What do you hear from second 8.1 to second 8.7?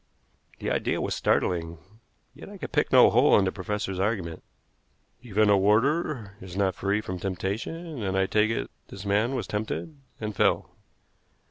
I take